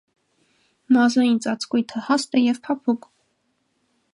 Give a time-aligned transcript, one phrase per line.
[0.95, 3.09] Մազային ծածկույթը հաստ է և փափուկ։